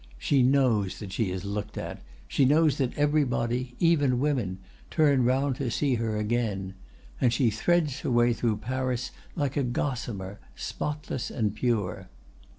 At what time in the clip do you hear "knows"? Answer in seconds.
0.41-0.97, 2.43-2.79